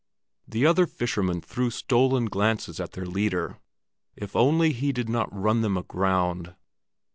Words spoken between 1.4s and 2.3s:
threw stolen